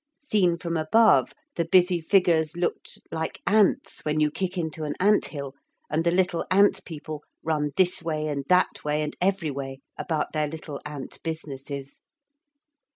Seen 0.17 0.57
from 0.57 0.77
above 0.77 1.31
the 1.57 1.65
busy 1.65 1.99
figures 2.01 2.57
looked 2.57 2.99
like 3.11 3.39
ants 3.45 4.03
when 4.03 4.19
you 4.19 4.31
kick 4.31 4.57
into 4.57 4.83
an 4.83 4.95
ant 4.99 5.27
hill 5.27 5.53
and 5.91 6.03
the 6.03 6.09
little 6.09 6.43
ant 6.49 6.83
people 6.85 7.23
run 7.43 7.69
this 7.77 8.01
way 8.01 8.27
and 8.27 8.43
that 8.49 8.83
way 8.83 9.03
and 9.03 9.15
every 9.21 9.51
way 9.51 9.77
about 9.99 10.33
their 10.33 10.47
little 10.47 10.81
ant 10.87 11.21
businesses. 11.21 12.01